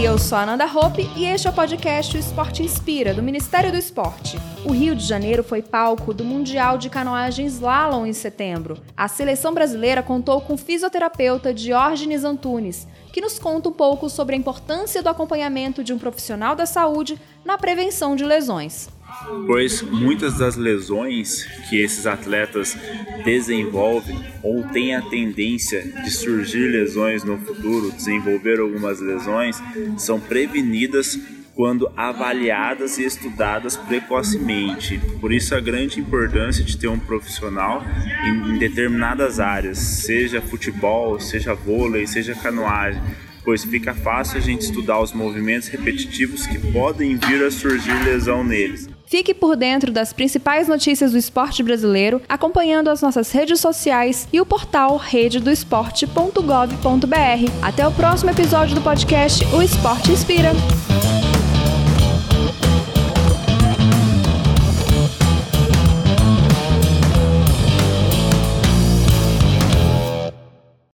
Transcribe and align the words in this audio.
Eu 0.00 0.16
sou 0.16 0.38
a 0.38 0.42
Ananda 0.42 0.64
Hope 0.64 1.10
e 1.16 1.24
este 1.24 1.48
é 1.48 1.50
o 1.50 1.52
podcast 1.52 2.16
O 2.16 2.20
Esporte 2.20 2.62
Inspira, 2.62 3.12
do 3.12 3.20
Ministério 3.20 3.72
do 3.72 3.76
Esporte. 3.76 4.38
O 4.64 4.70
Rio 4.70 4.94
de 4.94 5.04
Janeiro 5.04 5.42
foi 5.42 5.60
palco 5.60 6.14
do 6.14 6.24
Mundial 6.24 6.78
de 6.78 6.88
Canoagem 6.88 7.46
Slalom 7.46 8.06
em 8.06 8.12
setembro. 8.12 8.78
A 8.96 9.08
seleção 9.08 9.52
brasileira 9.52 10.00
contou 10.00 10.40
com 10.40 10.54
o 10.54 10.58
fisioterapeuta 10.58 11.52
Diógenes 11.52 12.22
Antunes, 12.22 12.86
que 13.12 13.20
nos 13.20 13.40
conta 13.40 13.70
um 13.70 13.72
pouco 13.72 14.08
sobre 14.08 14.36
a 14.36 14.38
importância 14.38 15.02
do 15.02 15.08
acompanhamento 15.08 15.82
de 15.82 15.92
um 15.92 15.98
profissional 15.98 16.54
da 16.54 16.64
saúde 16.64 17.20
na 17.44 17.58
prevenção 17.58 18.14
de 18.14 18.24
lesões 18.24 18.88
pois 19.46 19.82
muitas 19.82 20.38
das 20.38 20.56
lesões 20.56 21.44
que 21.68 21.80
esses 21.80 22.06
atletas 22.06 22.76
desenvolvem 23.24 24.18
ou 24.42 24.62
têm 24.64 24.94
a 24.94 25.02
tendência 25.02 25.82
de 25.82 26.10
surgir 26.10 26.70
lesões 26.70 27.24
no 27.24 27.38
futuro, 27.38 27.92
desenvolver 27.92 28.60
algumas 28.60 29.00
lesões, 29.00 29.60
são 29.96 30.20
prevenidas 30.20 31.18
quando 31.54 31.90
avaliadas 31.96 32.98
e 32.98 33.04
estudadas 33.04 33.76
precocemente. 33.76 35.00
Por 35.20 35.32
isso 35.32 35.56
a 35.56 35.60
grande 35.60 35.98
importância 35.98 36.62
de 36.62 36.76
ter 36.76 36.86
um 36.86 37.00
profissional 37.00 37.84
em, 38.24 38.58
determinadas 38.58 39.40
áreas, 39.40 39.78
seja 39.78 40.40
futebol, 40.40 41.18
seja 41.18 41.54
vôlei, 41.54 42.06
seja 42.06 42.32
canoagem, 42.32 43.02
pois 43.44 43.64
fica 43.64 43.92
fácil 43.92 44.38
a 44.38 44.40
gente 44.40 44.60
estudar 44.60 45.00
os 45.00 45.12
movimentos 45.12 45.66
repetitivos 45.66 46.46
que 46.46 46.60
podem 46.70 47.16
vir 47.16 47.42
a 47.42 47.50
surgir 47.50 48.04
lesão 48.04 48.44
neles. 48.44 48.88
Fique 49.08 49.32
por 49.32 49.56
dentro 49.56 49.90
das 49.90 50.12
principais 50.12 50.68
notícias 50.68 51.12
do 51.12 51.18
esporte 51.18 51.62
brasileiro, 51.62 52.20
acompanhando 52.28 52.90
as 52.90 53.00
nossas 53.00 53.32
redes 53.32 53.58
sociais 53.58 54.28
e 54.30 54.38
o 54.38 54.44
portal 54.44 54.98
rededoesporte.gov.br. 54.98 57.62
Até 57.62 57.88
o 57.88 57.92
próximo 57.92 58.30
episódio 58.30 58.74
do 58.74 58.82
podcast 58.82 59.42
O 59.46 59.62
Esporte 59.62 60.12
Inspira. 60.12 60.52